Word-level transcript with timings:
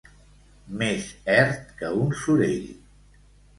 Més 0.83 1.11
ert 1.35 1.71
que 1.83 1.93
un 2.01 2.17
sorell. 2.25 2.67